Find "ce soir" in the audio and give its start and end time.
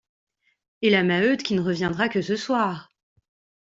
2.23-2.89